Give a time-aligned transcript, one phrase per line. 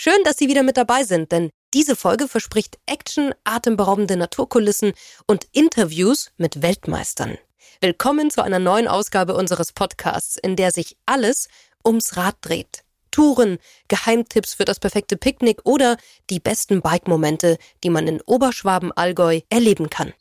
[0.00, 4.92] Schön, dass Sie wieder mit dabei sind, denn diese Folge verspricht Action, atemberaubende Naturkulissen
[5.26, 7.36] und Interviews mit Weltmeistern.
[7.80, 11.48] Willkommen zu einer neuen Ausgabe unseres Podcasts, in der sich alles
[11.84, 12.84] ums Rad dreht.
[13.10, 13.58] Touren,
[13.88, 15.96] Geheimtipps für das perfekte Picknick oder
[16.30, 20.12] die besten Bike-Momente, die man in Oberschwaben-Allgäu erleben kann.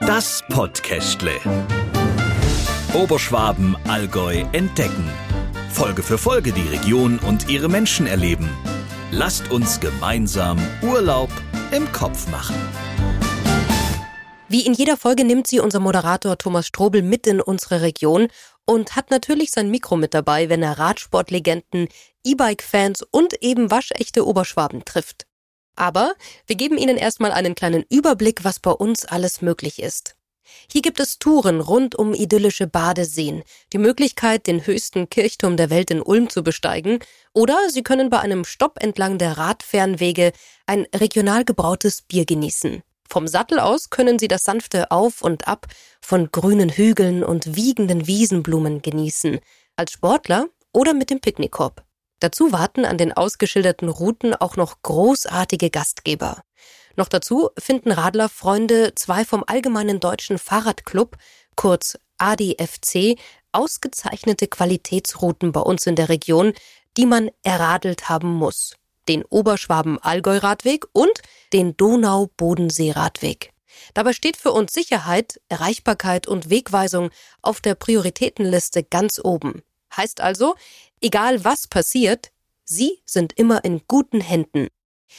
[0.00, 1.32] Das Podcastle.
[2.92, 5.10] Oberschwaben, Allgäu entdecken.
[5.70, 8.48] Folge für Folge die Region und ihre Menschen erleben.
[9.10, 11.30] Lasst uns gemeinsam Urlaub
[11.70, 12.56] im Kopf machen.
[14.48, 18.28] Wie in jeder Folge nimmt sie unser Moderator Thomas Strobel mit in unsere Region
[18.64, 21.88] und hat natürlich sein Mikro mit dabei, wenn er Radsportlegenden,
[22.24, 25.26] E-Bike-Fans und eben waschechte Oberschwaben trifft.
[25.76, 26.14] Aber
[26.46, 30.17] wir geben Ihnen erstmal einen kleinen Überblick, was bei uns alles möglich ist.
[30.70, 35.90] Hier gibt es Touren rund um idyllische Badeseen, die Möglichkeit, den höchsten Kirchturm der Welt
[35.90, 36.98] in Ulm zu besteigen,
[37.32, 40.32] oder Sie können bei einem Stopp entlang der Radfernwege
[40.66, 42.82] ein regional gebrautes Bier genießen.
[43.08, 45.66] Vom Sattel aus können Sie das sanfte Auf und Ab
[46.02, 49.40] von grünen Hügeln und wiegenden Wiesenblumen genießen,
[49.76, 51.87] als Sportler oder mit dem Picknickkorb.
[52.20, 56.42] Dazu warten an den ausgeschilderten Routen auch noch großartige Gastgeber.
[56.96, 61.16] Noch dazu finden Radlerfreunde zwei vom Allgemeinen Deutschen Fahrradclub,
[61.54, 63.16] kurz ADFC,
[63.52, 66.52] ausgezeichnete Qualitätsrouten bei uns in der Region,
[66.96, 68.74] die man erradelt haben muss.
[69.08, 73.52] Den Oberschwaben-Allgäu-Radweg und den Donau-Bodensee-Radweg.
[73.94, 77.10] Dabei steht für uns Sicherheit, Erreichbarkeit und Wegweisung
[77.42, 79.62] auf der Prioritätenliste ganz oben.
[79.96, 80.56] Heißt also,
[81.00, 82.30] egal was passiert,
[82.64, 84.68] Sie sind immer in guten Händen.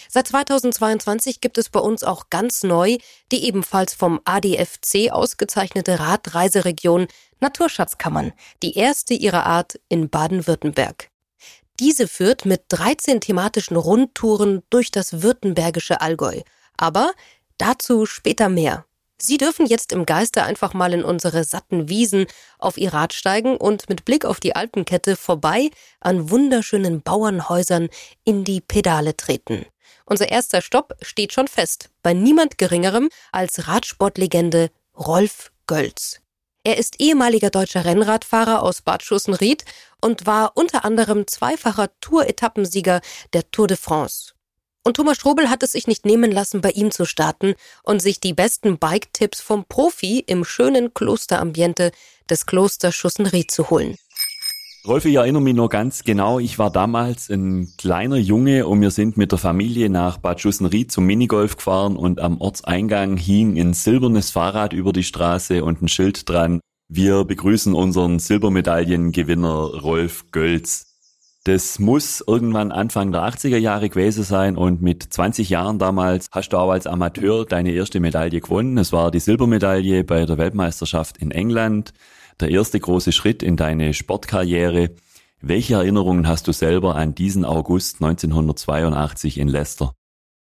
[0.08, 2.98] Seit 2022 gibt es bei uns auch ganz neu
[3.32, 7.08] die ebenfalls vom ADFC ausgezeichnete Radreiseregion
[7.40, 11.10] Naturschatzkammern, die erste ihrer Art in Baden-Württemberg.
[11.80, 16.42] Diese führt mit 13 thematischen Rundtouren durch das württembergische Allgäu.
[16.78, 17.14] Aber
[17.58, 18.86] dazu später mehr.
[19.22, 22.26] Sie dürfen jetzt im Geiste einfach mal in unsere satten Wiesen
[22.58, 25.70] auf Ihr Rad steigen und mit Blick auf die Alpenkette vorbei
[26.00, 27.90] an wunderschönen Bauernhäusern
[28.24, 29.66] in die Pedale treten.
[30.06, 36.22] Unser erster Stopp steht schon fest, bei niemand Geringerem als Radsportlegende Rolf Gölz.
[36.64, 39.66] Er ist ehemaliger deutscher Rennradfahrer aus Bad Schussenried
[40.02, 43.02] und war unter anderem zweifacher Tour-Etappensieger
[43.34, 44.34] der Tour de France.
[44.86, 48.20] Und Thomas Strobel hat es sich nicht nehmen lassen, bei ihm zu starten und sich
[48.20, 51.92] die besten Bike-Tipps vom Profi im schönen Klosterambiente
[52.30, 53.96] des Klosters Schussenried zu holen.
[54.88, 58.92] Rolf, ich erinnere mich noch ganz genau, ich war damals ein kleiner Junge und wir
[58.92, 63.74] sind mit der Familie nach Bad Schussenried zum Minigolf gefahren und am Ortseingang hing ein
[63.74, 66.62] silbernes Fahrrad über die Straße und ein Schild dran.
[66.88, 70.89] Wir begrüßen unseren Silbermedaillengewinner Rolf Gölz.
[71.46, 76.50] Das muss irgendwann Anfang der 80er Jahre gewesen sein und mit 20 Jahren damals hast
[76.50, 78.78] du auch als Amateur deine erste Medaille gewonnen.
[78.78, 81.94] Es war die Silbermedaille bei der Weltmeisterschaft in England
[82.42, 84.92] der erste große Schritt in deine Sportkarriere.
[85.42, 89.94] Welche Erinnerungen hast du selber an diesen August 1982 in Leicester?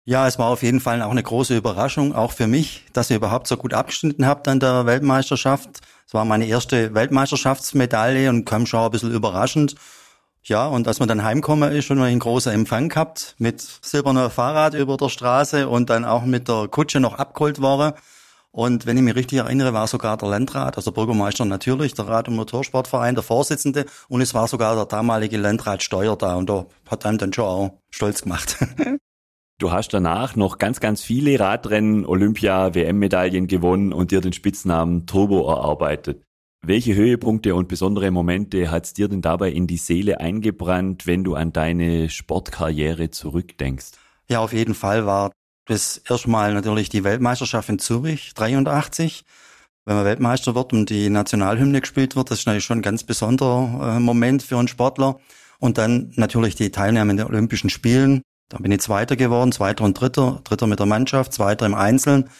[0.04, 3.16] Ja, es war auf jeden Fall auch eine große Überraschung, auch für mich, dass ihr
[3.16, 5.80] überhaupt so gut abgeschnitten habt an der Weltmeisterschaft.
[6.06, 9.76] Es war meine erste Weltmeisterschaftsmedaille und kam schon ein bisschen überraschend.
[10.44, 14.74] Ja, und als man dann heimgekommen ist, schon ein großer Empfang gehabt mit silberner Fahrrad
[14.74, 17.92] über der Straße und dann auch mit der Kutsche noch abgeholt worden.
[18.50, 22.28] Und wenn ich mich richtig erinnere, war sogar der Landrat, also Bürgermeister natürlich, der Rad-
[22.28, 26.66] und Motorsportverein, der Vorsitzende und es war sogar der damalige Landrat Steuer da und da
[26.90, 28.58] hat dann dann schon auch stolz gemacht.
[29.58, 35.06] Du hast danach noch ganz, ganz viele Radrennen, Olympia, WM-Medaillen gewonnen und dir den Spitznamen
[35.06, 36.24] Turbo erarbeitet.
[36.64, 41.34] Welche Höhepunkte und besondere Momente hat's dir denn dabei in die Seele eingebrannt, wenn du
[41.34, 43.90] an deine Sportkarriere zurückdenkst?
[44.28, 45.32] Ja, auf jeden Fall war
[45.66, 49.24] das erstmal natürlich die Weltmeisterschaft in Zürich, 83.
[49.84, 53.02] Wenn man Weltmeister wird und die Nationalhymne gespielt wird, das ist natürlich schon ein ganz
[53.02, 55.18] besonderer äh, Moment für einen Sportler.
[55.58, 58.22] Und dann natürlich die Teilnahme in den Olympischen Spielen.
[58.48, 62.30] Da bin ich Zweiter geworden, Zweiter und Dritter, Dritter mit der Mannschaft, Zweiter im Einzelnen.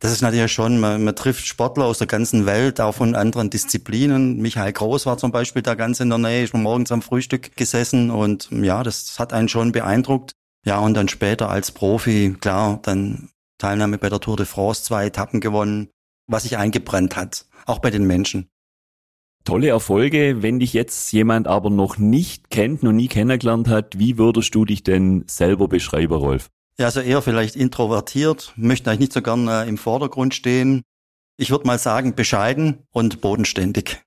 [0.00, 3.48] Das ist natürlich schon, man, man trifft Sportler aus der ganzen Welt, auch von anderen
[3.48, 4.38] Disziplinen.
[4.42, 8.10] Michael Groß war zum Beispiel da ganz in der Nähe, ist morgens am Frühstück gesessen
[8.10, 10.32] und ja, das hat einen schon beeindruckt.
[10.66, 15.06] Ja, und dann später als Profi, klar, dann Teilnahme bei der Tour de France, zwei
[15.06, 15.88] Etappen gewonnen,
[16.26, 18.48] was sich eingebrannt hat, auch bei den Menschen.
[19.44, 20.42] Tolle Erfolge.
[20.42, 24.64] Wenn dich jetzt jemand aber noch nicht kennt, noch nie kennengelernt hat, wie würdest du
[24.64, 26.50] dich denn selber beschreiben, Rolf?
[26.78, 30.82] Ja, also eher vielleicht introvertiert, möchte eigentlich nicht so gern äh, im Vordergrund stehen.
[31.38, 34.02] Ich würde mal sagen, bescheiden und bodenständig.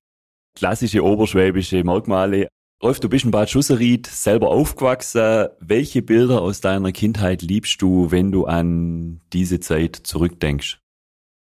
[0.55, 2.47] Klassische oberschwäbische Merkmale.
[2.81, 5.47] Rolf, du bist in Bad Schusserried selber aufgewachsen.
[5.59, 10.79] Welche Bilder aus deiner Kindheit liebst du, wenn du an diese Zeit zurückdenkst?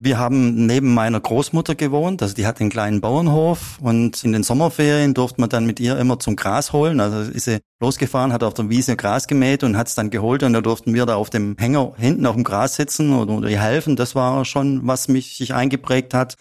[0.05, 4.43] Wir haben neben meiner Großmutter gewohnt, also die hat einen kleinen Bauernhof und in den
[4.43, 6.99] Sommerferien durfte man dann mit ihr immer zum Gras holen.
[6.99, 10.43] Also ist sie losgefahren, hat auf der Wiese Gras gemäht und hat es dann geholt
[10.43, 13.49] und da durften wir da auf dem Hänger hinten auf dem Gras sitzen oder, oder
[13.49, 13.95] ihr helfen.
[13.95, 16.35] Das war schon, was mich sich eingeprägt hat.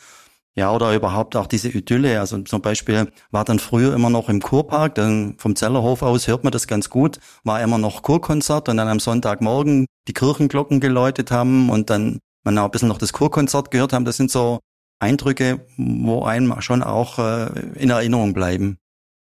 [0.56, 2.20] Ja, oder überhaupt auch diese Idylle.
[2.20, 6.44] Also zum Beispiel war dann früher immer noch im Kurpark, dann vom Zellerhof aus hört
[6.44, 11.30] man das ganz gut, war immer noch Kurkonzert und dann am Sonntagmorgen die Kirchenglocken geläutet
[11.30, 14.06] haben und dann man auch ein bisschen noch das Kurkonzert gehört haben.
[14.06, 14.60] Das sind so
[15.00, 18.78] Eindrücke, wo einem schon auch äh, in Erinnerung bleiben.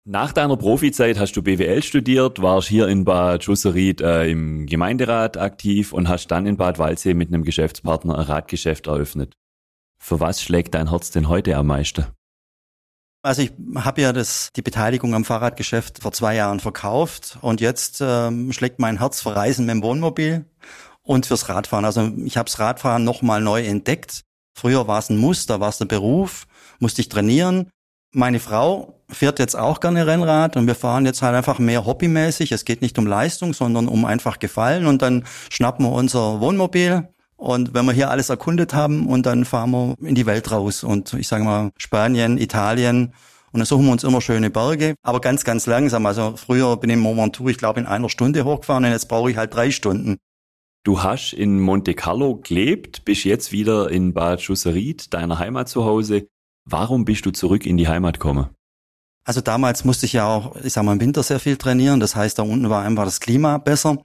[0.07, 5.39] Nach deiner Profizeit hast du BWL studiert, warst hier in Bad Schusserried äh, im Gemeinderat
[5.39, 9.33] aktiv und hast dann in Bad Waldsee mit einem Geschäftspartner ein Radgeschäft eröffnet.
[9.99, 12.05] Für was schlägt dein Herz denn heute am meisten?
[13.23, 18.03] Also ich habe ja das, die Beteiligung am Fahrradgeschäft vor zwei Jahren verkauft und jetzt
[18.03, 20.45] ähm, schlägt mein Herz für Reisen mit dem Wohnmobil
[21.05, 21.85] und fürs Radfahren.
[21.85, 24.23] Also ich habe das Radfahren nochmal neu entdeckt.
[24.57, 26.47] Früher war es ein Muss, da war es der Beruf,
[26.79, 27.71] musste ich trainieren.
[28.13, 32.53] Meine Frau fährt jetzt auch gerne Rennrad und wir fahren jetzt halt einfach mehr hobbymäßig.
[32.53, 37.09] Es geht nicht um Leistung, sondern um einfach Gefallen und dann schnappen wir unser Wohnmobil
[37.37, 40.85] und wenn wir hier alles erkundet haben und dann fahren wir in die Welt raus
[40.85, 43.13] und ich sage mal Spanien, Italien
[43.53, 46.07] und dann suchen wir uns immer schöne Berge, aber ganz, ganz langsam.
[46.07, 49.09] Also früher bin ich im Mont Ventoux, ich glaube, in einer Stunde hochgefahren und jetzt
[49.09, 50.19] brauche ich halt drei Stunden.
[50.85, 55.87] Du hast in Monte Carlo gelebt, bist jetzt wieder in Bad Schusserit, deiner Heimat zu
[55.87, 56.29] Hause.
[56.67, 58.51] Warum bist du zurück in die Heimat gekommen?
[59.25, 62.01] Also damals musste ich ja auch, ich sag mal, im Winter sehr viel trainieren.
[62.01, 63.97] Das heißt, da unten war einfach das Klima besser.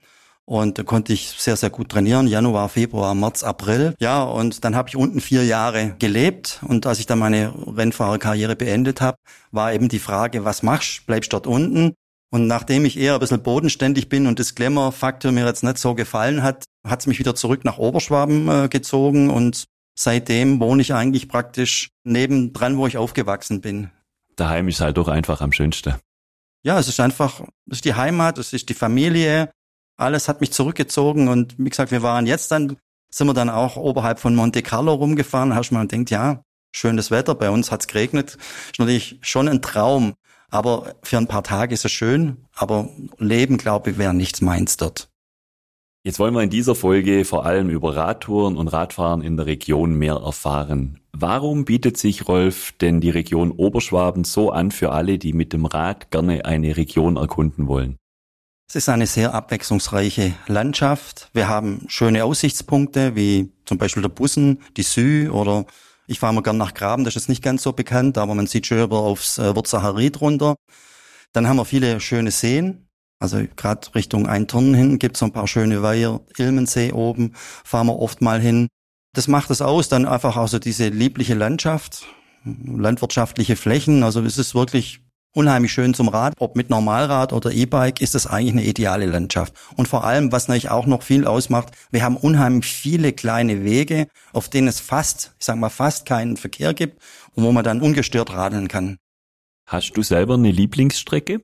[0.45, 2.27] Und da konnte ich sehr, sehr gut trainieren.
[2.27, 3.93] Januar, Februar, März, April.
[3.99, 6.61] Ja, und dann habe ich unten vier Jahre gelebt.
[6.65, 9.17] Und als ich dann meine Rennfahrerkarriere beendet habe,
[9.51, 11.05] war eben die Frage, was machst?
[11.05, 11.93] Bleibst dort unten?
[12.31, 15.95] Und nachdem ich eher ein bisschen bodenständig bin und das Glamour-Faktor mir jetzt nicht so
[15.95, 19.65] gefallen hat, hat es mich wieder zurück nach Oberschwaben äh, gezogen und
[19.97, 23.89] seitdem wohne ich eigentlich praktisch nebendran, wo ich aufgewachsen bin.
[24.35, 25.95] Daheim ist halt doch einfach am schönsten.
[26.63, 29.51] Ja, es ist einfach, es ist die Heimat, es ist die Familie,
[29.97, 32.77] alles hat mich zurückgezogen und wie gesagt, wir waren jetzt dann,
[33.09, 37.35] sind wir dann auch oberhalb von Monte Carlo rumgefahren, hast man denkt, ja, schönes Wetter,
[37.35, 38.37] bei uns hat's geregnet,
[38.71, 40.13] ist natürlich schon ein Traum.
[40.49, 44.77] Aber für ein paar Tage ist es schön, aber Leben, glaube ich, wäre nichts meins
[44.77, 45.09] dort.
[46.03, 49.95] Jetzt wollen wir in dieser Folge vor allem über Radtouren und Radfahren in der Region
[49.95, 51.01] mehr erfahren.
[51.11, 55.65] Warum bietet sich, Rolf, denn die Region Oberschwaben so an für alle, die mit dem
[55.65, 57.97] Rad gerne eine Region erkunden wollen?
[58.69, 61.29] Es ist eine sehr abwechslungsreiche Landschaft.
[61.33, 65.65] Wir haben schöne Aussichtspunkte, wie zum Beispiel der Bussen, die Sü oder
[66.09, 68.65] ich fahre mal gern nach Graben, das ist nicht ganz so bekannt, aber man sieht
[68.65, 70.55] schön über aufs äh, Ried runter.
[71.33, 72.87] Dann haben wir viele schöne Seen.
[73.19, 76.21] Also gerade Richtung Einturnen hin gibt es ein paar schöne Weiher.
[76.37, 78.69] Ilmensee oben fahren wir oft mal hin.
[79.13, 82.07] Das macht es aus, dann einfach auch so diese liebliche Landschaft,
[82.43, 84.01] landwirtschaftliche Flächen.
[84.03, 85.01] Also es ist wirklich
[85.33, 86.33] unheimlich schön zum Rad.
[86.39, 89.53] Ob mit Normalrad oder E-Bike ist das eigentlich eine ideale Landschaft.
[89.75, 94.07] Und vor allem, was natürlich auch noch viel ausmacht, wir haben unheimlich viele kleine Wege,
[94.33, 97.01] auf denen es fast, ich sag mal fast keinen Verkehr gibt
[97.35, 98.97] und wo man dann ungestört radeln kann.
[99.67, 101.41] Hast du selber eine Lieblingsstrecke?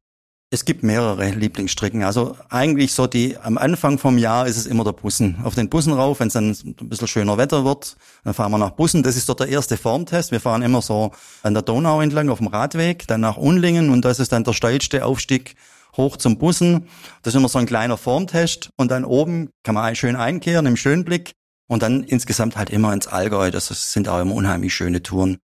[0.52, 2.04] Es gibt mehrere Lieblingsstrecken.
[2.04, 5.38] Also eigentlich so die, am Anfang vom Jahr ist es immer der Bussen.
[5.44, 8.58] Auf den Bussen rauf, wenn es dann ein bisschen schöner Wetter wird, dann fahren wir
[8.60, 9.04] nach Bussen.
[9.04, 10.32] Das ist dort der erste Formtest.
[10.32, 11.12] Wir fahren immer so
[11.42, 14.54] an der Donau entlang auf dem Radweg, dann nach Unlingen und das ist dann der
[14.54, 15.56] steilste Aufstieg
[15.98, 16.88] hoch zum Bussen.
[17.24, 20.78] Das ist immer so ein kleiner Formtest und dann oben kann man schön einkehren im
[20.78, 21.34] Schönblick
[21.68, 23.50] und dann insgesamt halt immer ins Allgäu.
[23.50, 25.40] Das sind auch immer unheimlich schöne Touren.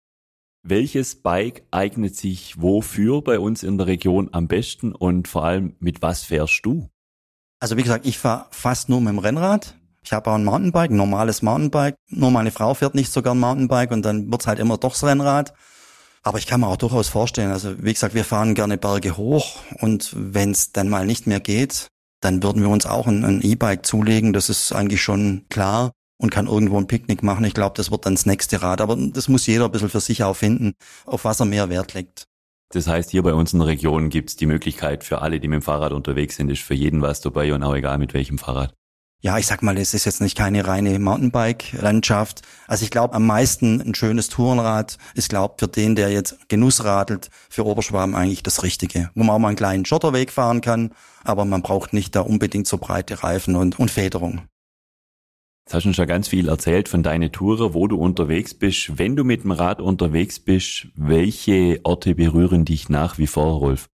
[0.64, 5.74] Welches Bike eignet sich wofür bei uns in der Region am besten und vor allem
[5.80, 6.88] mit was fährst du?
[7.58, 9.74] Also wie gesagt, ich fahre fast nur mit dem Rennrad.
[10.04, 11.96] Ich habe auch ein Mountainbike, ein normales Mountainbike.
[12.10, 15.02] Nur meine Frau fährt nicht so gern Mountainbike und dann wird's halt immer doch das
[15.02, 15.52] Rennrad.
[16.22, 19.56] Aber ich kann mir auch durchaus vorstellen, also wie gesagt, wir fahren gerne Berge hoch
[19.80, 21.88] und wenn's dann mal nicht mehr geht,
[22.20, 24.32] dann würden wir uns auch ein E-Bike zulegen.
[24.32, 25.90] Das ist eigentlich schon klar
[26.22, 27.44] und kann irgendwo ein Picknick machen.
[27.44, 28.80] Ich glaube, das wird dann das nächste Rad.
[28.80, 30.74] Aber das muss jeder ein bisschen für sich auch finden,
[31.04, 32.28] auf was er mehr Wert legt.
[32.70, 35.48] Das heißt, hier bei uns in der Region gibt es die Möglichkeit für alle, die
[35.48, 38.38] mit dem Fahrrad unterwegs sind, ist für jeden was dabei und auch egal mit welchem
[38.38, 38.72] Fahrrad.
[39.20, 42.42] Ja, ich sag mal, es ist jetzt nicht keine reine Mountainbike-Landschaft.
[42.66, 46.82] Also ich glaube, am meisten ein schönes Tourenrad ist, glaube für den, der jetzt Genuss
[46.84, 49.10] radelt, für Oberschwaben eigentlich das Richtige.
[49.14, 50.92] Wo man auch mal einen kleinen Schotterweg fahren kann,
[51.24, 54.42] aber man braucht nicht da unbedingt so breite Reifen und, und Federung.
[55.64, 58.98] Jetzt hast du schon ganz viel erzählt von deinen Touren, wo du unterwegs bist.
[58.98, 63.88] Wenn du mit dem Rad unterwegs bist, welche Orte berühren dich nach wie vor, Rolf?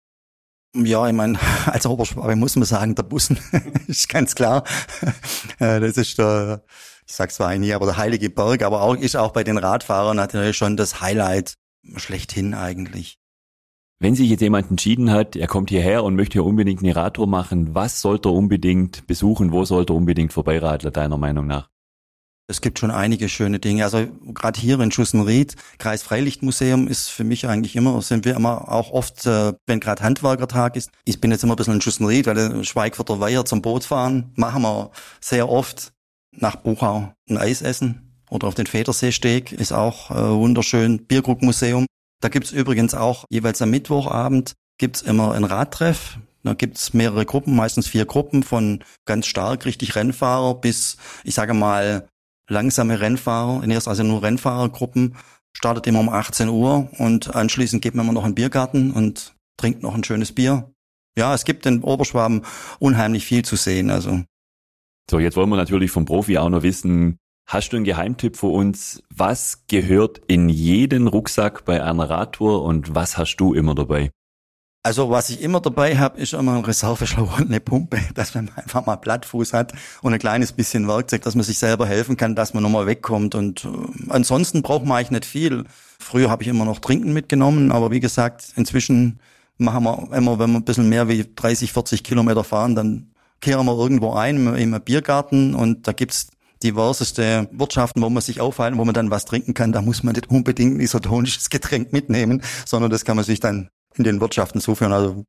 [0.76, 3.40] Ja, ich meine, als Oberschwabe muss man sagen, der Bussen
[3.88, 4.64] ist ganz klar.
[5.60, 6.64] Äh, das ist der,
[7.08, 10.16] ich sag's zwar nie, aber der Heilige Berg, aber auch ist auch bei den Radfahrern
[10.16, 11.56] natürlich schon das Highlight
[11.96, 13.18] schlechthin eigentlich.
[14.00, 17.26] Wenn sich jetzt jemand entschieden hat, er kommt hierher und möchte hier unbedingt eine Radtour
[17.26, 19.52] machen, was sollte er unbedingt besuchen?
[19.52, 21.70] Wo sollte er unbedingt vorbeiradler, deiner Meinung nach?
[22.50, 23.84] Es gibt schon einige schöne Dinge.
[23.84, 28.72] Also gerade hier in Schussenried, Kreis Freilichtmuseum ist für mich eigentlich immer, sind wir immer
[28.72, 30.92] auch oft, äh, wenn gerade Handwerkertag ist.
[31.04, 34.32] Ich bin jetzt immer ein bisschen in Schussenried, weil der Schweigfurter Weiher zum Boot fahren,
[34.36, 35.92] machen wir sehr oft.
[36.32, 41.06] Nach Buchau ein Eis essen oder auf den Federseesteg ist auch äh, wunderschön.
[41.08, 41.88] Bierkrugmuseum.
[42.22, 46.20] Da gibt's übrigens auch jeweils am Mittwochabend gibt's immer ein Radtreff.
[46.44, 51.54] Da gibt's mehrere Gruppen, meistens vier Gruppen von ganz stark richtig Rennfahrer bis, ich sage
[51.54, 52.08] mal,
[52.50, 55.18] langsame Rennfahrer, in erster also nur Rennfahrergruppen,
[55.52, 59.36] startet immer um 18 Uhr und anschließend geht man immer noch in den Biergarten und
[59.58, 60.72] trinkt noch ein schönes Bier.
[61.18, 62.44] Ja, es gibt in Oberschwaben
[62.80, 64.22] unheimlich viel zu sehen, also.
[65.10, 68.48] So, jetzt wollen wir natürlich vom Profi auch noch wissen, hast du einen Geheimtipp für
[68.48, 69.02] uns?
[69.10, 74.12] Was gehört in jeden Rucksack bei einer Radtour und was hast du immer dabei?
[74.84, 78.52] Also was ich immer dabei habe, ist immer ein Reserveschlauch und eine Pumpe, dass man
[78.56, 82.36] einfach mal Plattfuß hat und ein kleines bisschen Werkzeug, dass man sich selber helfen kann,
[82.36, 83.34] dass man nochmal wegkommt.
[83.34, 83.70] Und äh,
[84.10, 85.64] ansonsten braucht man eigentlich nicht viel.
[86.00, 89.20] Früher habe ich immer noch Trinken mitgenommen, aber wie gesagt, inzwischen
[89.58, 93.12] machen wir immer, wenn wir ein bisschen mehr wie 30, 40 Kilometer fahren, dann
[93.42, 96.28] kehren wir irgendwo ein, in einem Biergarten und da gibt's
[96.64, 99.72] diverseste Wirtschaften, wo man sich aufhalten, wo man dann was trinken kann.
[99.72, 103.70] Da muss man nicht unbedingt ein isotonisches Getränk mitnehmen, sondern das kann man sich dann
[103.96, 104.94] in den Wirtschaften zuführen.
[104.94, 105.24] Also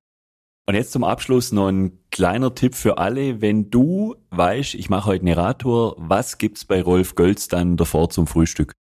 [0.68, 3.40] und jetzt zum Abschluss noch ein kleiner Tipp für alle.
[3.40, 8.10] Wenn du weißt, ich mache heute eine Radtour, was gibt's bei Rolf Gölz dann davor
[8.10, 8.74] zum Frühstück?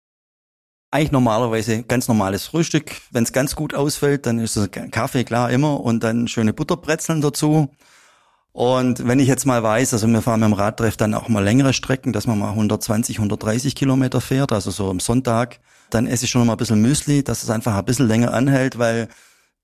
[0.90, 2.92] Eigentlich normalerweise ganz normales Frühstück.
[3.10, 7.22] Wenn es ganz gut ausfällt, dann ist es Kaffee klar immer und dann schöne Butterbrezeln
[7.22, 7.70] dazu.
[8.52, 11.44] Und wenn ich jetzt mal weiß, also wir fahren mit dem Radtreff dann auch mal
[11.44, 16.24] längere Strecken, dass man mal 120, 130 Kilometer fährt, also so am Sonntag, dann esse
[16.24, 19.08] ich schon mal ein bisschen Müsli, dass es einfach ein bisschen länger anhält, weil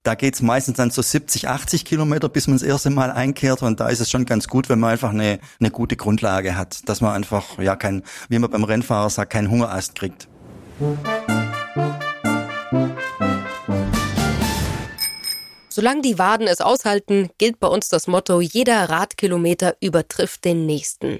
[0.04, 3.62] da geht's meistens dann so 70, 80 Kilometer, bis man das erste Mal einkehrt.
[3.62, 6.88] Und da ist es schon ganz gut, wenn man einfach eine, eine gute Grundlage hat,
[6.88, 10.28] dass man einfach, ja, kein, wie man beim Rennfahrer sagt, keinen Hungerast kriegt.
[15.74, 21.18] Solange die Waden es aushalten, gilt bei uns das Motto, jeder Radkilometer übertrifft den nächsten.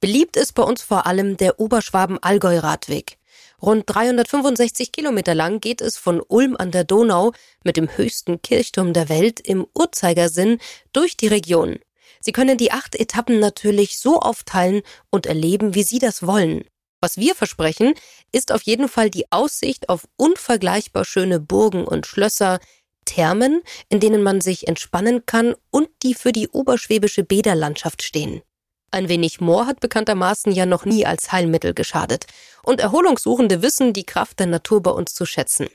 [0.00, 3.18] Beliebt ist bei uns vor allem der Oberschwaben-Allgäu-Radweg.
[3.62, 7.30] Rund 365 Kilometer lang geht es von Ulm an der Donau
[7.62, 10.58] mit dem höchsten Kirchturm der Welt im Uhrzeigersinn
[10.92, 11.78] durch die Region.
[12.18, 16.64] Sie können die acht Etappen natürlich so aufteilen und erleben, wie Sie das wollen.
[17.00, 17.94] Was wir versprechen,
[18.32, 22.58] ist auf jeden Fall die Aussicht auf unvergleichbar schöne Burgen und Schlösser,
[23.04, 28.42] Thermen, in denen man sich entspannen kann und die für die oberschwäbische Bäderlandschaft stehen.
[28.90, 32.26] Ein wenig Moor hat bekanntermaßen ja noch nie als Heilmittel geschadet.
[32.62, 35.68] Und Erholungssuchende wissen die Kraft der Natur bei uns zu schätzen.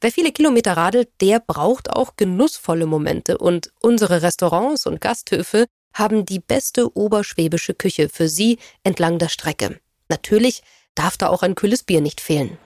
[0.00, 3.38] Wer viele Kilometer radelt, der braucht auch genussvolle Momente.
[3.38, 9.80] Und unsere Restaurants und Gasthöfe haben die beste oberschwäbische Küche für Sie entlang der Strecke.
[10.08, 10.62] Natürlich
[10.94, 12.56] darf da auch ein kühles Bier nicht fehlen.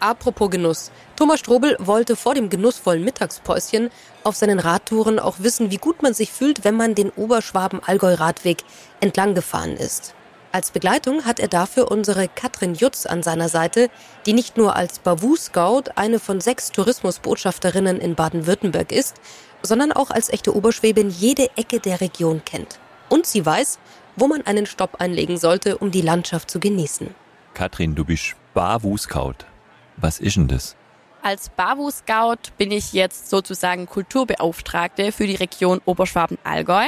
[0.00, 0.90] Apropos Genuss.
[1.16, 3.90] Thomas Strobel wollte vor dem genussvollen Mittagspäuschen
[4.22, 8.64] auf seinen Radtouren auch wissen, wie gut man sich fühlt, wenn man den Oberschwaben-Allgäu-Radweg
[9.00, 10.14] entlang gefahren ist.
[10.50, 13.90] Als Begleitung hat er dafür unsere Katrin Jutz an seiner Seite,
[14.24, 19.16] die nicht nur als Bavu-Scout eine von sechs Tourismusbotschafterinnen in Baden-Württemberg ist,
[19.62, 22.78] sondern auch als echte Oberschwäbin jede Ecke der Region kennt.
[23.08, 23.78] Und sie weiß,
[24.16, 27.14] wo man einen Stopp einlegen sollte, um die Landschaft zu genießen.
[27.54, 29.47] Katrin, du bist Bavu-Scout.
[30.00, 30.76] Was ist denn das?
[31.22, 36.86] Als BAVU-Scout bin ich jetzt sozusagen Kulturbeauftragte für die Region Oberschwaben-Allgäu.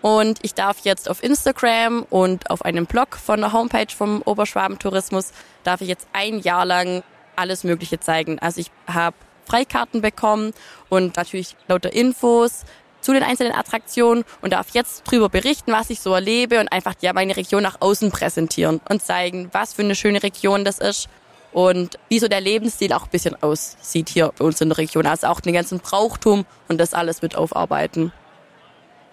[0.00, 4.78] Und ich darf jetzt auf Instagram und auf einem Blog von der Homepage vom Oberschwaben
[4.78, 5.32] Tourismus
[5.64, 7.02] darf ich jetzt ein Jahr lang
[7.36, 8.38] alles Mögliche zeigen.
[8.38, 10.52] Also ich habe Freikarten bekommen
[10.88, 12.64] und natürlich lauter Infos
[13.00, 16.94] zu den einzelnen Attraktionen und darf jetzt drüber berichten, was ich so erlebe und einfach
[17.00, 21.08] ja meine Region nach außen präsentieren und zeigen, was für eine schöne Region das ist
[21.54, 25.06] und wie so der Lebensstil auch ein bisschen aussieht hier bei uns in der Region.
[25.06, 28.12] Also auch den ganzen Brauchtum und das alles mit aufarbeiten.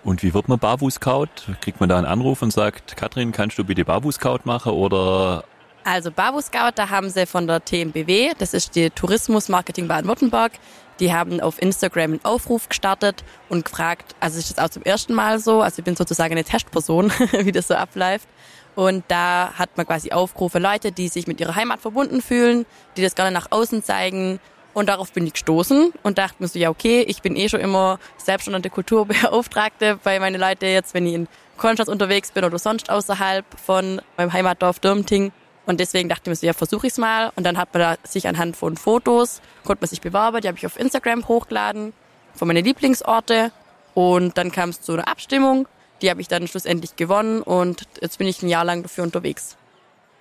[0.03, 1.27] Und wie wird man Babu-Scout?
[1.61, 5.43] Kriegt man da einen Anruf und sagt, Katrin, kannst du bitte Babu-Scout machen oder?
[5.83, 10.53] Also Babu-Scout, da haben sie von der TMBW, das ist die Tourismus Marketing Baden-Württemberg,
[10.99, 15.13] die haben auf Instagram einen Aufruf gestartet und gefragt, also ist das auch zum ersten
[15.13, 18.27] Mal so, also ich bin sozusagen eine Testperson, wie das so abläuft.
[18.75, 23.01] Und da hat man quasi Aufrufe, Leute, die sich mit ihrer Heimat verbunden fühlen, die
[23.01, 24.39] das gerne nach außen zeigen
[24.73, 27.59] Und darauf bin ich gestoßen und dachte mir so, ja okay, ich bin eh schon
[27.59, 32.89] immer selbstständige Kulturbeauftragte bei meinen Leuten jetzt, wenn ich in Konstanz unterwegs bin oder sonst
[32.89, 35.31] außerhalb von meinem Heimatdorf Dürmting.
[35.65, 37.31] Und deswegen dachte ich mir so, ja, versuche ich es mal.
[37.35, 40.57] Und dann hat man da sich anhand von Fotos, konnte man sich bewerben, die habe
[40.57, 41.93] ich auf Instagram hochgeladen,
[42.33, 43.51] von meinen Lieblingsorte.
[43.93, 45.67] Und dann kam es zu einer Abstimmung,
[46.01, 49.57] die habe ich dann schlussendlich gewonnen und jetzt bin ich ein Jahr lang dafür unterwegs.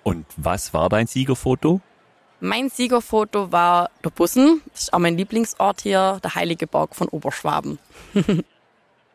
[0.03, 1.81] Und was war dein Siegerfoto?
[2.39, 4.61] Mein Siegerfoto war der Bussen.
[4.71, 7.79] Das ist auch mein Lieblingsort hier, der Heilige Berg von Oberschwaben.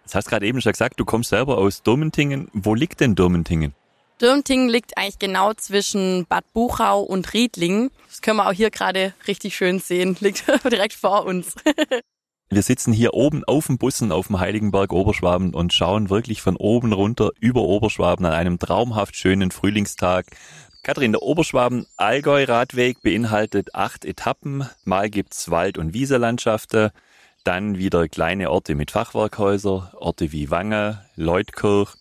[0.05, 2.49] Das hast gerade eben schon gesagt, du kommst selber aus Dormentingen.
[2.53, 3.75] Wo liegt denn Dormentingen?
[4.21, 7.91] Dürmtingen liegt eigentlich genau zwischen Bad Buchau und Riedling.
[8.09, 10.17] Das können wir auch hier gerade richtig schön sehen.
[10.21, 11.55] Liegt direkt vor uns.
[12.49, 16.57] Wir sitzen hier oben auf dem Bussen auf dem Heiligenberg Oberschwaben und schauen wirklich von
[16.57, 20.27] oben runter über Oberschwaben an einem traumhaft schönen Frühlingstag.
[20.85, 24.69] Kathrin, der Oberschwaben-Allgäu-Radweg beinhaltet acht Etappen.
[24.85, 26.91] Mal gibt's Wald- und Wieselandschaften,
[27.43, 31.95] dann wieder kleine Orte mit Fachwerkhäuser, Orte wie Wange, Leutkirch.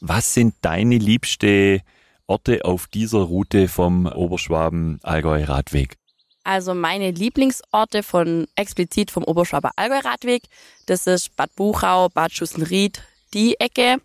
[0.00, 1.82] Was sind deine liebste
[2.26, 5.98] Orte auf dieser Route vom Oberschwaben-Allgäu-Radweg?
[6.46, 10.44] Also meine Lieblingsorte von explizit vom Oberschwaber Allgäu-Radweg,
[10.86, 13.02] das ist Bad Buchau, Bad Schussenried,
[13.34, 13.96] die Ecke.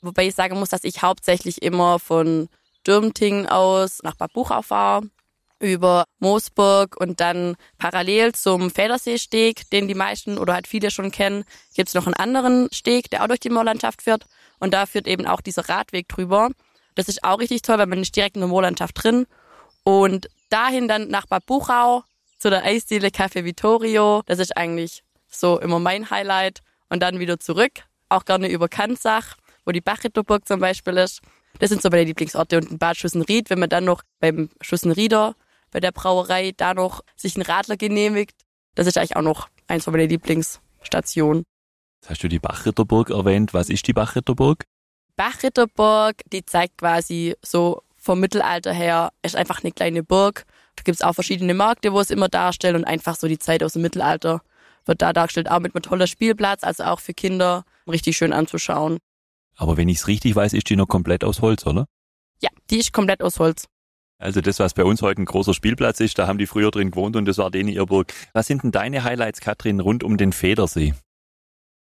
[0.00, 2.48] Wobei ich sagen muss, dass ich hauptsächlich immer von
[2.86, 5.10] Dürmting aus nach Bad Buchau fahre,
[5.58, 11.44] über Moosburg und dann parallel zum Federseesteg, den die meisten oder halt viele schon kennen,
[11.74, 14.24] gibt's noch einen anderen Steg, der auch durch die Moorlandschaft führt.
[14.58, 16.48] Und da führt eben auch dieser Radweg drüber.
[16.94, 19.26] Das ist auch richtig toll, weil man ist direkt in der Moorlandschaft drin.
[19.84, 22.04] Und dahin dann nach Bad Buchau
[22.38, 24.22] zu der Eisdiele Café Vittorio.
[24.26, 26.60] Das ist eigentlich so immer mein Highlight.
[26.88, 31.20] Und dann wieder zurück, auch gerne über Kanzach, wo die Bachritterburg zum Beispiel ist.
[31.58, 32.56] Das sind so meine Lieblingsorte.
[32.56, 35.34] Und in Bad Schussenried, wenn man dann noch beim Schussenrieder,
[35.70, 38.42] bei der Brauerei, da noch sich einen Radler genehmigt,
[38.74, 41.44] das ist eigentlich auch noch eins von meinen Lieblingsstationen.
[42.00, 43.54] Jetzt hast du die Bachritterburg erwähnt.
[43.54, 44.64] Was ist die Bachritterburg?
[45.16, 50.44] Bachritterburg, die zeigt quasi so vom Mittelalter her, ist einfach eine kleine Burg.
[50.76, 53.74] Da gibt's auch verschiedene Märkte, wo es immer darstellt und einfach so die Zeit aus
[53.74, 54.40] dem Mittelalter
[54.86, 58.98] wird da dargestellt, auch mit einem tollen Spielplatz, also auch für Kinder richtig schön anzuschauen.
[59.56, 61.86] Aber wenn ich es richtig weiß, ist die noch komplett aus Holz, oder?
[62.40, 63.66] Ja, die ist komplett aus Holz.
[64.18, 66.90] Also das, was bei uns heute ein großer Spielplatz ist, da haben die früher drin
[66.90, 68.12] gewohnt und das war denen ihr Burg.
[68.32, 70.94] Was sind denn deine Highlights, Katrin, rund um den Federsee?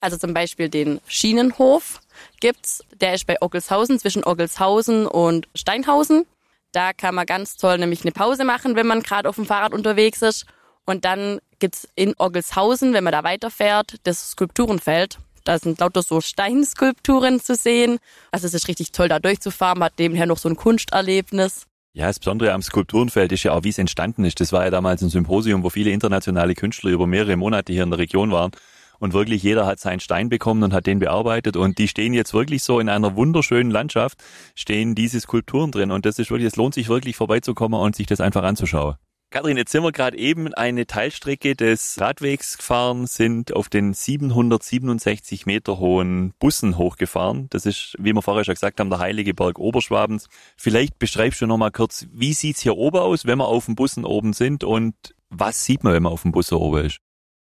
[0.02, 2.02] Also zum Beispiel den Schienenhof
[2.40, 2.84] gibt's.
[3.02, 6.26] Der ist bei Ockelshausen, zwischen Ockelshausen und Steinhausen.
[6.72, 9.74] Da kann man ganz toll nämlich eine Pause machen, wenn man gerade auf dem Fahrrad
[9.74, 10.46] unterwegs ist.
[10.86, 15.20] Und dann gibt's in Ockelshausen, wenn man da weiterfährt, das Skulpturenfeld.
[15.44, 18.00] Da sind lauter so Steinskulpturen zu sehen.
[18.32, 19.80] Also es ist richtig toll, da durchzufahren.
[19.80, 21.66] Man hat nebenher noch so ein Kunsterlebnis.
[21.94, 24.40] Ja, das Besondere am Skulpturenfeld ist ja auch, wie es entstanden ist.
[24.40, 27.90] Das war ja damals ein Symposium, wo viele internationale Künstler über mehrere Monate hier in
[27.90, 28.52] der Region waren.
[29.00, 31.58] Und wirklich jeder hat seinen Stein bekommen und hat den bearbeitet.
[31.58, 34.24] Und die stehen jetzt wirklich so in einer wunderschönen Landschaft,
[34.56, 35.92] stehen diese Skulpturen drin.
[35.92, 38.96] Und das ist wirklich, es lohnt sich wirklich vorbeizukommen und sich das einfach anzuschauen.
[39.32, 45.46] Kathrin, jetzt sind wir gerade eben eine Teilstrecke des Radwegs gefahren, sind auf den 767
[45.46, 47.46] Meter hohen Bussen hochgefahren.
[47.52, 50.30] Das ist, wie wir vorher schon gesagt haben, der Heilige Berg Oberschwabens.
[50.58, 53.76] Vielleicht beschreibst du noch mal kurz, wie sieht's hier oben aus, wenn wir auf dem
[53.76, 54.96] Bussen oben sind und
[55.30, 56.98] was sieht man, wenn man auf dem Bussen oben ist?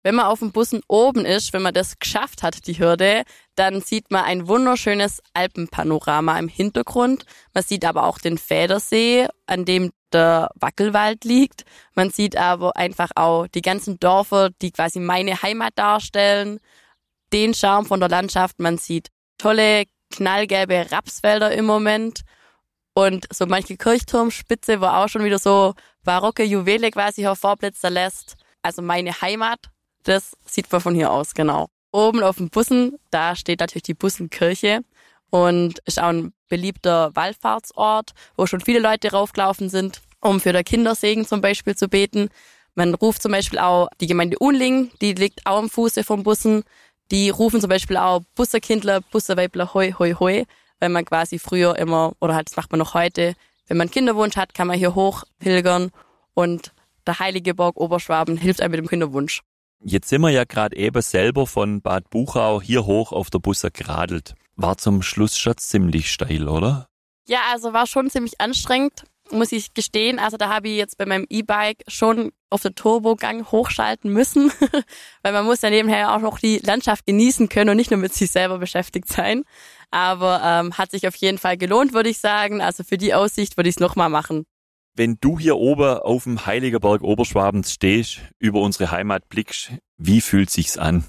[0.04, 3.24] Wenn man auf dem Bussen oben ist, wenn man das geschafft hat, die Hürde,
[3.56, 7.26] dann sieht man ein wunderschönes Alpenpanorama im Hintergrund.
[7.54, 11.66] Man sieht aber auch den Federsee, an dem der Wackelwald liegt.
[11.94, 16.60] Man sieht aber einfach auch die ganzen Dörfer, die quasi meine Heimat darstellen.
[17.32, 18.60] Den Charme von der Landschaft.
[18.60, 22.22] Man sieht tolle, knallgelbe Rapsfelder im Moment.
[22.94, 28.36] Und so manche Kirchturmspitze, wo auch schon wieder so barocke Juwele quasi hervorblitzen lässt.
[28.64, 29.70] Also meine Heimat
[30.04, 31.68] das sieht man von hier aus, genau.
[31.92, 34.82] Oben auf dem Bussen, da steht natürlich die Bussenkirche
[35.30, 40.64] und ist auch ein beliebter Wallfahrtsort, wo schon viele Leute raufgelaufen sind, um für der
[40.64, 42.30] Kindersegen zum Beispiel zu beten.
[42.76, 46.64] Man ruft zum Beispiel auch die Gemeinde Unling, die liegt auch am Fuße vom Bussen.
[47.12, 50.46] Die rufen zum Beispiel auch Busserkindler, Busserweibler, hoi, hoi, hoi,
[50.80, 53.36] weil man quasi früher immer, oder halt, das macht man noch heute,
[53.68, 55.92] wenn man Kinderwunsch hat, kann man hier hoch pilgern
[56.34, 56.74] und
[57.06, 59.42] der Heilige Borg Oberschwaben hilft einem mit dem Kinderwunsch.
[59.84, 63.72] Jetzt sind wir ja gerade eben selber von Bad Buchau hier hoch auf der Busse
[63.72, 64.36] geradelt.
[64.56, 66.88] War zum Schluss schon ziemlich steil, oder?
[67.28, 70.20] Ja, also war schon ziemlich anstrengend, muss ich gestehen.
[70.20, 74.52] Also da habe ich jetzt bei meinem E-Bike schon auf den Turbogang hochschalten müssen,
[75.24, 78.14] weil man muss ja nebenher auch noch die Landschaft genießen können und nicht nur mit
[78.14, 79.44] sich selber beschäftigt sein.
[79.90, 82.62] Aber ähm, hat sich auf jeden Fall gelohnt, würde ich sagen.
[82.62, 84.46] Also für die Aussicht würde ich es nochmal machen.
[84.94, 90.50] Wenn du hier oben auf dem Heiligerberg Oberschwabens stehst, über unsere Heimat blickst, wie fühlt
[90.50, 91.06] sich's an?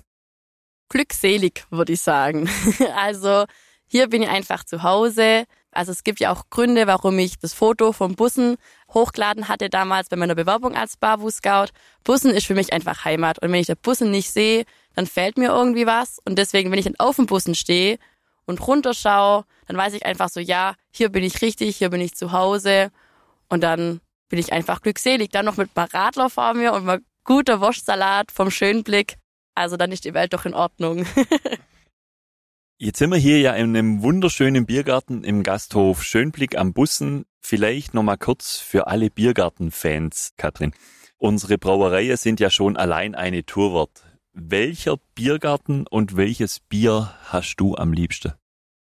[0.88, 2.48] Glückselig, würde ich sagen.
[2.94, 3.44] Also
[3.86, 5.44] hier bin ich einfach zu Hause.
[5.72, 8.56] Also es gibt ja auch Gründe, warum ich das Foto vom Bussen
[8.92, 11.72] hochgeladen hatte damals bei meiner Bewerbung als Barbu Scout.
[12.04, 13.40] Bussen ist für mich einfach Heimat.
[13.40, 14.64] Und wenn ich den Bussen nicht sehe,
[14.94, 16.20] dann fällt mir irgendwie was.
[16.24, 17.98] Und deswegen, wenn ich dann auf dem Bussen stehe
[18.44, 22.14] und runterschaue, dann weiß ich einfach so, ja, hier bin ich richtig, hier bin ich
[22.14, 22.90] zu Hause.
[23.52, 25.28] Und dann bin ich einfach glückselig.
[25.28, 29.16] Dann noch mit einem Radler vor mir und mal guter Wurstsalat vom schönen Blick.
[29.54, 31.04] Also dann ist die Welt doch in Ordnung.
[32.78, 37.26] Jetzt sind wir hier ja in einem wunderschönen Biergarten im Gasthof Schönblick am Bussen.
[37.42, 40.72] Vielleicht nochmal kurz für alle Biergarten-Fans, Katrin.
[41.18, 44.02] Unsere Brauereien sind ja schon allein eine Tour wert.
[44.32, 48.32] Welcher Biergarten und welches Bier hast du am liebsten?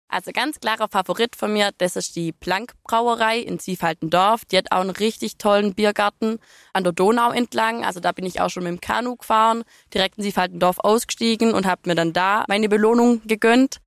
[0.09, 4.45] Also ganz klarer Favorit von mir, das ist die Plank Brauerei in Ziefaltendorf.
[4.45, 6.39] Die hat auch einen richtig tollen Biergarten
[6.73, 7.85] an der Donau entlang.
[7.85, 11.67] Also da bin ich auch schon mit dem Kanu gefahren, direkt in Ziefaltendorf ausgestiegen und
[11.67, 13.79] habe mir dann da meine Belohnung gegönnt.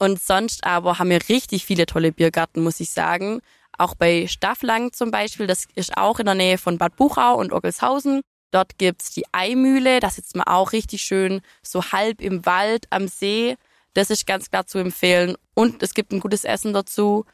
[0.00, 3.40] Und sonst aber haben wir richtig viele tolle Biergarten, muss ich sagen.
[3.76, 7.52] Auch bei Stafflang zum Beispiel, das ist auch in der Nähe von Bad Buchau und
[7.52, 8.20] Ockelshausen.
[8.50, 13.06] Dort gibt's die Eimühle, da sitzt man auch richtig schön so halb im Wald am
[13.06, 13.56] See.
[13.94, 15.36] Das ist ganz klar zu empfehlen.
[15.54, 17.24] Und es gibt ein gutes Essen dazu.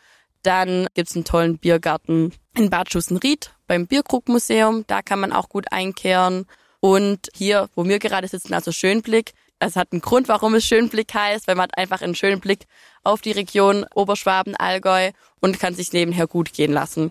[0.43, 4.85] Dann gibt's einen tollen Biergarten in Bad Schussenried beim Bierkrugmuseum.
[4.87, 6.47] Da kann man auch gut einkehren.
[6.81, 11.15] Und hier, wo wir gerade sitzen, also Schönblick, es hat einen Grund, warum es Schönblick
[11.15, 12.67] heißt, weil man hat einfach einen schönen Blick
[13.03, 17.11] auf die Region Oberschwaben, Allgäu und kann sich nebenher gut gehen lassen.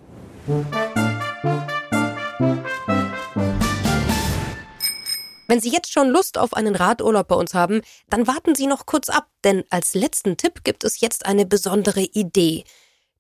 [5.54, 8.88] Wenn Sie jetzt schon Lust auf einen Radurlaub bei uns haben, dann warten Sie noch
[8.88, 12.64] kurz ab, denn als letzten Tipp gibt es jetzt eine besondere Idee.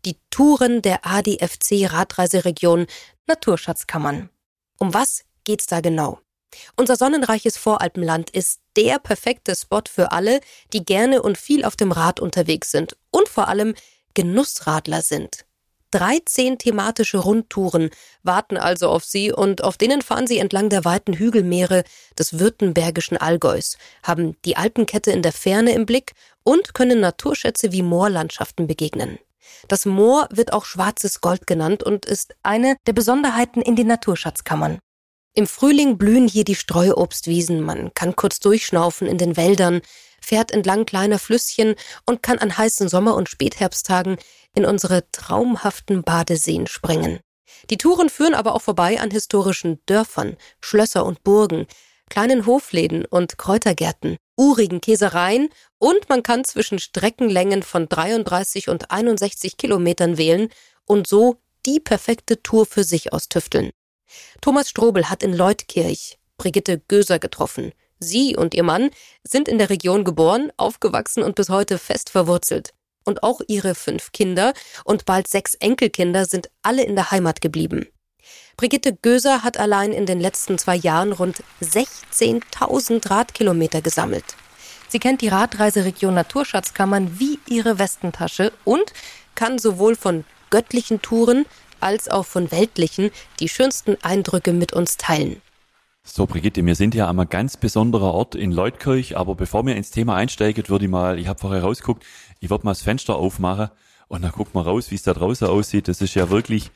[0.03, 2.87] Die Touren der ADFC Radreiseregion
[3.27, 4.31] Naturschatzkammern.
[4.79, 6.21] Um was geht's da genau?
[6.75, 10.39] Unser sonnenreiches Voralpenland ist der perfekte Spot für alle,
[10.73, 13.75] die gerne und viel auf dem Rad unterwegs sind und vor allem
[14.15, 15.45] Genussradler sind.
[15.93, 17.91] 13 thematische Rundtouren
[18.23, 21.83] warten also auf Sie und auf denen fahren Sie entlang der weiten Hügelmeere
[22.17, 27.83] des württembergischen Allgäus, haben die Alpenkette in der Ferne im Blick und können Naturschätze wie
[27.83, 29.19] Moorlandschaften begegnen.
[29.67, 34.79] Das Moor wird auch schwarzes Gold genannt und ist eine der Besonderheiten in den Naturschatzkammern.
[35.35, 39.81] Im Frühling blühen hier die Streuobstwiesen, man kann kurz durchschnaufen in den Wäldern,
[40.21, 41.75] fährt entlang kleiner Flüsschen
[42.05, 44.17] und kann an heißen Sommer- und Spätherbsttagen
[44.55, 47.19] in unsere traumhaften Badeseen springen.
[47.69, 51.67] Die Touren führen aber auch vorbei an historischen Dörfern, Schlösser und Burgen,
[52.09, 59.57] kleinen Hofläden und Kräutergärten, urigen Käsereien und man kann zwischen Streckenlängen von 33 und 61
[59.57, 60.49] Kilometern wählen
[60.85, 63.71] und so die perfekte Tour für sich austüfteln.
[64.41, 67.71] Thomas Strobel hat in Leutkirch Brigitte Göser getroffen.
[67.99, 68.89] Sie und ihr Mann
[69.23, 72.73] sind in der Region geboren, aufgewachsen und bis heute fest verwurzelt.
[73.03, 74.53] Und auch ihre fünf Kinder
[74.85, 77.87] und bald sechs Enkelkinder sind alle in der Heimat geblieben.
[78.55, 84.35] Brigitte Göser hat allein in den letzten zwei Jahren rund 16.000 Radkilometer gesammelt.
[84.87, 88.93] Sie kennt die Radreiseregion Naturschatzkammern wie ihre Westentasche und
[89.33, 91.47] kann sowohl von göttlichen Touren
[91.79, 95.41] als auch von weltlichen die schönsten Eindrücke mit uns teilen.
[96.05, 99.89] So, Brigitte, wir sind ja einem ganz besonderer Ort in Leutkirch, aber bevor wir ins
[99.89, 102.03] Thema einsteigen, würde ich mal, ich habe vorher rausgeguckt,
[102.43, 103.69] ich würde mal das Fenster aufmachen
[104.09, 105.87] und dann guckt mal raus, wie es da draußen aussieht.
[105.87, 106.71] Das ist ja wirklich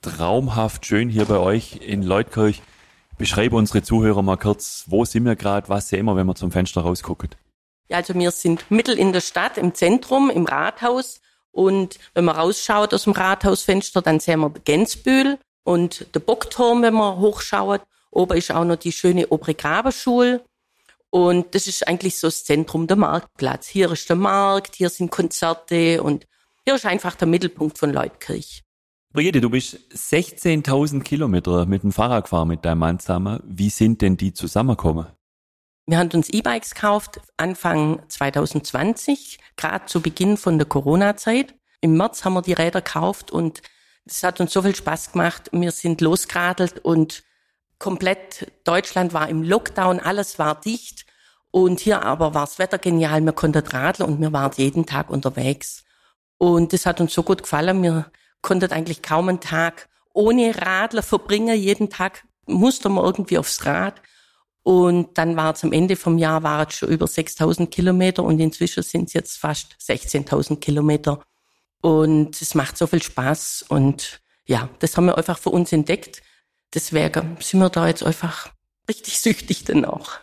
[0.00, 2.62] traumhaft schön hier bei euch in Leutkirch.
[3.18, 6.52] Beschreibe unsere Zuhörer mal kurz, wo sind wir gerade, was sehen wir, wenn wir zum
[6.52, 7.30] Fenster rausgucken?
[7.88, 11.20] Ja, also wir sind mittel in der Stadt, im Zentrum, im Rathaus.
[11.50, 16.94] Und wenn man rausschaut aus dem Rathausfenster, dann sehen wir Gänsbühl und der Bockturm, wenn
[16.94, 17.80] man hochschaut.
[18.12, 20.44] Oben ist auch noch die schöne Obere Graberschule.
[21.10, 23.66] Und das ist eigentlich so das Zentrum der Marktplatz.
[23.66, 26.26] Hier ist der Markt, hier sind Konzerte und
[26.64, 28.62] hier ist einfach der Mittelpunkt von Leutkirch.
[29.12, 33.40] Brigitte, du bist 16.000 Kilometer mit dem Fahrrad gefahren mit deinem Mann zusammen.
[33.46, 35.06] Wie sind denn die zusammengekommen?
[35.86, 41.54] Wir haben uns E-Bikes gekauft Anfang 2020, gerade zu Beginn von der Corona-Zeit.
[41.80, 43.62] Im März haben wir die Räder gekauft und
[44.04, 45.48] es hat uns so viel Spaß gemacht.
[45.52, 47.24] Wir sind losgeradelt und
[47.78, 51.06] komplett Deutschland war im Lockdown, alles war dicht.
[51.50, 55.08] Und hier aber war das Wetter genial, wir konnten radeln und wir waren jeden Tag
[55.08, 55.84] unterwegs.
[56.36, 58.10] Und das hat uns so gut gefallen, wir
[58.42, 61.56] konnten eigentlich kaum einen Tag ohne Radler verbringen.
[61.58, 64.00] Jeden Tag musste man irgendwie aufs Rad.
[64.62, 68.38] Und dann war es am Ende vom Jahr war es schon über 6000 Kilometer und
[68.38, 71.22] inzwischen sind es jetzt fast 16.000 Kilometer.
[71.80, 76.22] Und es macht so viel Spaß und ja, das haben wir einfach für uns entdeckt.
[76.74, 78.50] Deswegen sind wir da jetzt einfach
[78.88, 80.20] richtig süchtig danach.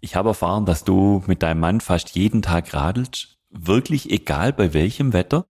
[0.00, 3.36] Ich habe erfahren, dass du mit deinem Mann fast jeden Tag radelst.
[3.50, 5.46] Wirklich egal bei welchem Wetter?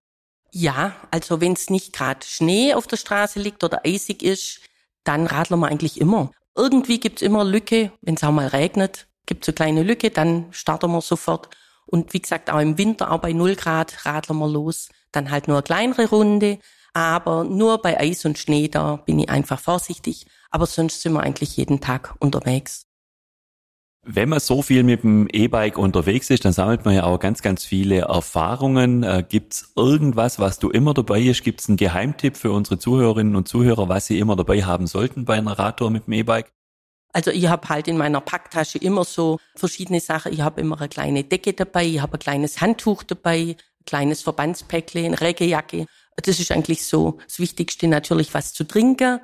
[0.50, 4.61] Ja, also wenn es nicht gerade Schnee auf der Straße liegt oder eisig ist,
[5.04, 6.30] dann radeln wir eigentlich immer.
[6.56, 10.90] Irgendwie gibt's immer Lücke, wenn es auch mal regnet, gibt's so kleine Lücke, dann starten
[10.90, 11.50] wir sofort.
[11.87, 14.88] Und wie gesagt, auch im Winter, auch bei 0 Grad radeln wir los.
[15.12, 16.58] Dann halt nur eine kleinere Runde.
[16.98, 20.26] Aber nur bei Eis und Schnee, da bin ich einfach vorsichtig.
[20.50, 22.87] Aber sonst sind wir eigentlich jeden Tag unterwegs.
[24.04, 27.40] Wenn man so viel mit dem E-Bike unterwegs ist, dann sammelt man ja auch ganz,
[27.40, 29.04] ganz viele Erfahrungen.
[29.04, 31.44] Äh, gibt's irgendwas, was du immer dabei hast?
[31.44, 35.34] Gibt's einen Geheimtipp für unsere Zuhörerinnen und Zuhörer, was sie immer dabei haben sollten bei
[35.34, 36.50] einer Radtour mit dem E-Bike?
[37.12, 40.32] Also ich habe halt in meiner Packtasche immer so verschiedene Sachen.
[40.32, 44.22] Ich habe immer eine kleine Decke dabei, ich habe ein kleines Handtuch dabei, ein kleines
[44.22, 45.87] Verbandspäckchen, eine Regenjacke.
[46.22, 49.20] Das ist eigentlich so das Wichtigste natürlich was zu trinken.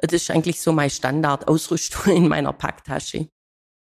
[0.00, 3.28] Das ist eigentlich so meine Standardausrüstung in meiner Packtasche.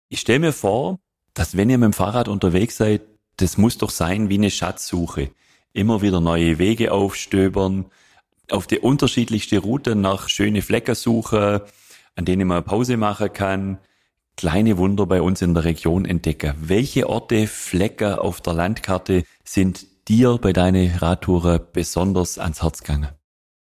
[0.10, 1.00] Ich stelle mir vor,
[1.34, 3.02] dass wenn ihr mit dem Fahrrad unterwegs seid,
[3.38, 5.32] das muss doch sein wie eine Schatzsuche.
[5.74, 7.86] Immer wieder neue Wege aufstöbern,
[8.50, 11.62] auf die unterschiedlichste Route nach schöne Flecken suchen,
[12.16, 13.80] an denen man Pause machen kann,
[14.36, 16.54] kleine Wunder bei uns in der Region entdecken.
[16.60, 23.10] Welche Orte, Flecken auf der Landkarte sind dir bei deinen Radtouren besonders ans Herz gegangen?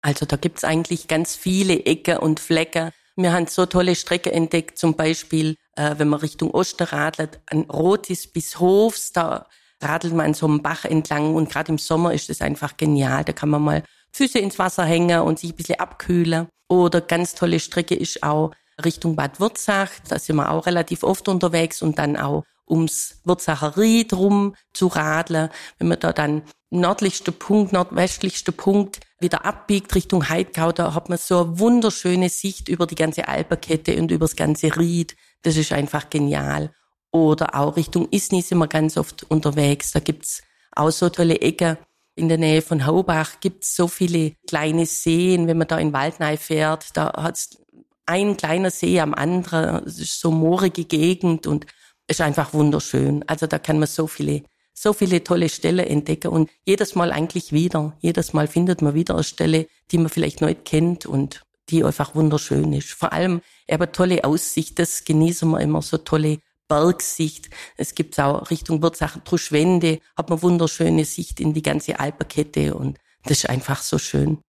[0.01, 2.91] Also da gibt's eigentlich ganz viele Ecken und Flecken.
[3.15, 7.61] Wir haben so tolle Strecken entdeckt, zum Beispiel, äh, wenn man Richtung Osten radelt, an
[7.61, 9.47] Rotis bis Hofs, da
[9.81, 13.23] radelt man so einem Bach entlang und gerade im Sommer ist das einfach genial.
[13.23, 16.47] Da kann man mal Füße ins Wasser hängen und sich ein bisschen abkühlen.
[16.69, 18.51] Oder ganz tolle Strecke ist auch
[18.83, 23.77] Richtung Bad Wurzach, da sind wir auch relativ oft unterwegs und dann auch ums Wurzacher
[23.77, 25.49] Ried rum zu radeln.
[25.77, 31.17] Wenn man da dann nördlichster Punkt, nordwestlichster Punkt wieder abbiegt Richtung Heidgau, da hat man
[31.17, 35.15] so eine wunderschöne Sicht über die ganze Alperkette und über das ganze Ried.
[35.43, 36.73] Das ist einfach genial.
[37.11, 39.91] Oder auch Richtung Isny sind wir ganz oft unterwegs.
[39.91, 41.77] Da gibt's auch so tolle Ecken.
[42.15, 45.47] In der Nähe von Haubach gibt's so viele kleine Seen.
[45.47, 47.57] Wenn man da in Waldnei fährt, da hat's
[48.05, 49.85] ein kleiner See am anderen.
[49.85, 51.65] Es ist so moorige Gegend und
[52.07, 53.23] ist einfach wunderschön.
[53.27, 54.43] Also da kann man so viele
[54.77, 57.95] so viele tolle Stellen entdecken und jedes Mal eigentlich wieder.
[58.01, 62.13] Jedes Mal findet man wieder eine Stelle, die man vielleicht nicht kennt und die einfach
[62.13, 62.91] wunderschön ist.
[62.91, 67.49] Vor allem aber tolle Aussicht, das genießen wir immer, so tolle Bergsicht.
[67.77, 72.99] Es gibt auch Richtung Würzach, Truschwende, hat man wunderschöne Sicht in die ganze Alperkette und
[73.23, 74.39] das ist einfach so schön.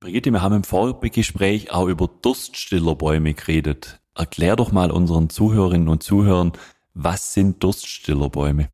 [0.00, 3.99] Brigitte, wir haben im Vorgespräch auch über Durststillerbäume geredet.
[4.14, 6.52] Erklär doch mal unseren Zuhörerinnen und Zuhörern,
[6.94, 8.68] was sind Durststillerbäume?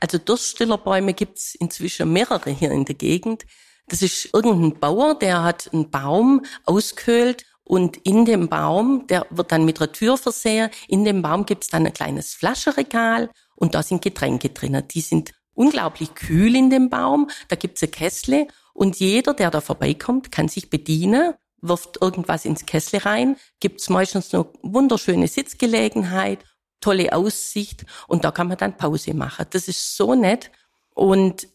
[0.00, 3.46] Also Durststillerbäume gibt's inzwischen mehrere hier in der Gegend.
[3.88, 9.52] Das ist irgendein Bauer, der hat einen Baum ausgehöhlt und in dem Baum, der wird
[9.52, 13.82] dann mit einer Tür versehen, in dem Baum gibt's dann ein kleines Flaschenregal und da
[13.82, 14.86] sind Getränke drinnen.
[14.88, 17.28] Die sind unglaublich kühl in dem Baum.
[17.48, 22.66] Da gibt's ein Kessle und jeder, der da vorbeikommt, kann sich bedienen, wirft irgendwas ins
[22.66, 26.44] Kessle rein, gibt's meistens noch wunderschöne Sitzgelegenheit
[26.80, 29.46] tolle Aussicht und da kann man dann Pause machen.
[29.50, 30.50] Das ist so nett
[30.94, 31.48] und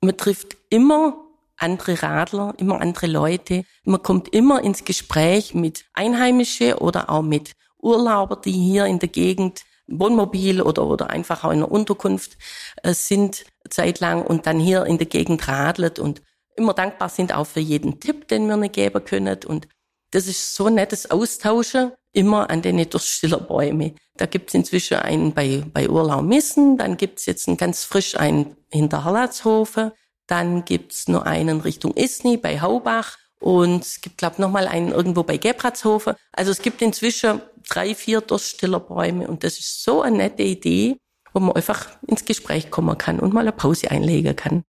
[0.00, 1.16] man trifft immer
[1.56, 3.64] andere Radler, immer andere Leute.
[3.84, 9.08] Man kommt immer ins Gespräch mit Einheimischen oder auch mit Urlauber, die hier in der
[9.08, 12.38] Gegend Wohnmobil oder, oder einfach auch in einer Unterkunft
[12.82, 16.22] äh, sind zeitlang und dann hier in der Gegend radelt und
[16.56, 19.38] immer dankbar sind auch für jeden Tipp, den wir ihnen geben können.
[19.46, 19.68] Und
[20.10, 23.94] das ist so nettes Austauschen immer an den Durchstillerbäume.
[24.16, 28.56] Da gibt's inzwischen einen bei, bei Urlau Missen, dann gibt's jetzt einen ganz frisch einen
[28.70, 29.92] hinter Hallertshofen,
[30.26, 34.92] dann gibt's noch einen Richtung Isny bei Haubach und es gibt, glaube ich, nochmal einen
[34.92, 36.14] irgendwo bei Gebratshofen.
[36.32, 40.98] Also es gibt inzwischen drei, vier Durststillerbäume und das ist so eine nette Idee,
[41.32, 44.62] wo man einfach ins Gespräch kommen kann und mal eine Pause einlegen kann.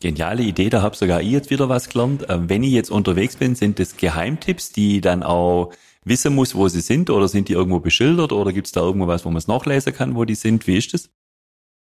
[0.00, 2.26] Geniale Idee, da habe sogar ich jetzt wieder was gelernt.
[2.28, 5.72] Ähm, wenn ich jetzt unterwegs bin, sind das Geheimtipps, die dann auch
[6.04, 9.08] wissen muss, wo sie sind oder sind die irgendwo beschildert oder gibt es da irgendwo
[9.08, 10.68] was, wo man es nachlesen kann, wo die sind?
[10.68, 11.10] Wie ist das?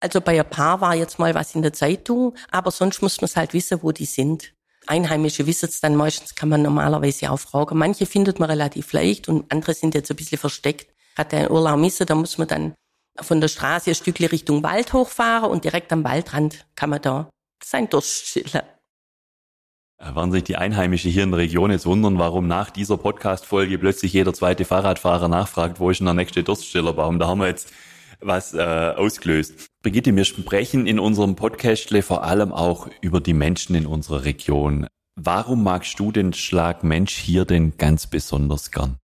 [0.01, 3.27] Also bei ein paar war jetzt mal was in der Zeitung, aber sonst muss man
[3.27, 4.55] es halt wissen, wo die sind.
[4.87, 7.79] Einheimische wissen es dann meistens, kann man normalerweise auch fragen.
[7.79, 10.93] Manche findet man relativ leicht und andere sind jetzt ein bisschen versteckt.
[11.17, 12.75] Hat der Urlaub missen, da muss man dann
[13.21, 17.31] von der Straße ein Stückchen Richtung Wald hochfahren und direkt am Waldrand kann man da
[17.63, 18.63] sein Durst stillen.
[19.99, 23.79] Äh, werden sich die Einheimischen hier in der Region jetzt wundern, warum nach dieser Podcast-Folge
[23.79, 27.19] plötzlich jeder zweite Fahrradfahrer nachfragt, wo ist denn der nächste Durststillerbaum?
[27.19, 27.73] Da haben wir jetzt
[28.21, 28.61] was äh,
[28.97, 29.67] ausgelöst.
[29.83, 34.87] Brigitte, wir sprechen in unserem Podcast vor allem auch über die Menschen in unserer Region.
[35.17, 38.99] Warum magst du den Schlag Mensch hier denn ganz besonders gern?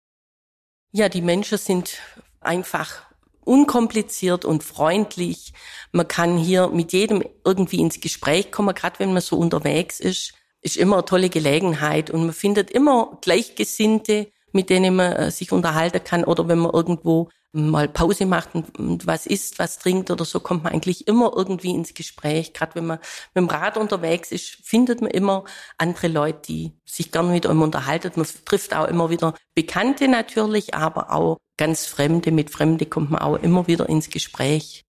[0.92, 2.00] Ja, die Menschen sind
[2.40, 3.02] einfach
[3.46, 5.54] unkompliziert und freundlich.
[5.92, 10.34] Man kann hier mit jedem irgendwie ins Gespräch kommen, gerade wenn man so unterwegs ist.
[10.62, 15.52] Ist immer eine tolle Gelegenheit und man findet immer Gleichgesinnte, mit denen man äh, sich
[15.52, 20.26] unterhalten kann oder wenn man irgendwo mal Pause macht und was isst, was trinkt oder
[20.26, 22.54] so, kommt man eigentlich immer irgendwie ins Gespräch.
[22.54, 23.00] Gerade wenn man
[23.34, 25.46] mit dem Rad unterwegs ist, findet man immer
[25.78, 28.12] andere Leute, die sich gerne mit einem unterhalten.
[28.16, 32.32] Man trifft auch immer wieder Bekannte natürlich, aber auch ganz Fremde.
[32.32, 34.84] Mit Fremde kommt man auch immer wieder ins Gespräch.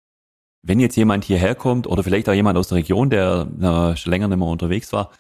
[0.63, 4.11] Wenn jetzt jemand hierher kommt oder vielleicht auch jemand aus der Region, der äh, schon
[4.11, 5.11] länger nicht mehr unterwegs war,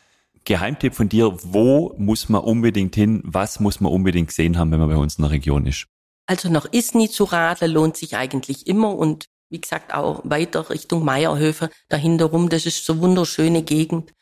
[0.44, 4.80] Geheimtipp von dir, wo muss man unbedingt hin, was muss man unbedingt gesehen haben, wenn
[4.80, 5.86] man bei uns in der Region ist?
[6.26, 11.04] Also nach Isny zu radeln lohnt sich eigentlich immer und wie gesagt auch weiter Richtung
[11.04, 14.12] Meierhöfe dahinter rum, das ist so wunderschöne Gegend.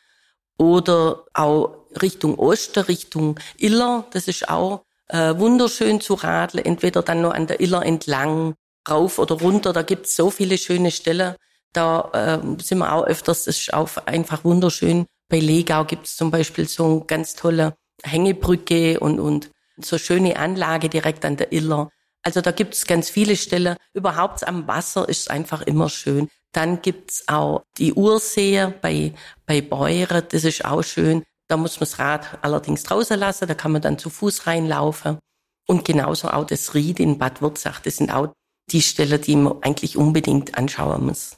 [0.58, 7.22] Oder auch Richtung Osten, Richtung Iller, das ist auch äh, wunderschön zu radeln, entweder dann
[7.22, 8.54] nur an der Iller entlang,
[8.88, 11.36] rauf oder runter, da gibt's so viele schöne Stellen.
[11.72, 15.06] Da äh, sind wir auch öfters, das ist auch einfach wunderschön.
[15.28, 20.88] Bei Legau gibt's zum Beispiel so eine ganz tolle Hängebrücke und, und so schöne Anlage
[20.88, 21.90] direkt an der Iller.
[22.22, 23.76] Also da gibt's ganz viele Stellen.
[23.94, 26.28] Überhaupt am Wasser ist einfach immer schön.
[26.52, 29.14] Dann gibt's auch die Ursee bei,
[29.46, 31.24] bei Beuren, das ist auch schön.
[31.48, 35.18] Da muss man das Rad allerdings draußen lassen, da kann man dann zu Fuß reinlaufen.
[35.66, 38.32] Und genauso auch das Ried in Bad Wurzach, das sind auch
[38.70, 41.36] die Stellen, die man eigentlich unbedingt anschauen muss.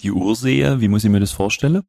[0.00, 1.82] Die Ursee, wie muss ich mir das vorstellen?